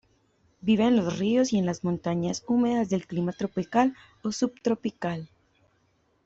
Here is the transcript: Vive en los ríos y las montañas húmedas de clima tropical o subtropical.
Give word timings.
Vive 0.61 0.85
en 0.85 0.95
los 0.95 1.19
ríos 1.19 1.53
y 1.53 1.61
las 1.61 1.83
montañas 1.83 2.43
húmedas 2.47 2.89
de 2.89 3.01
clima 3.01 3.33
tropical 3.33 3.95
o 4.23 4.31
subtropical. 4.31 5.29